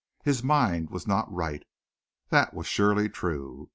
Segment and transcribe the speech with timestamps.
[0.23, 1.63] His mind was not right.
[2.29, 3.69] That was surely true.